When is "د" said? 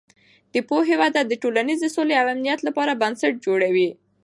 0.53-0.55, 1.25-1.33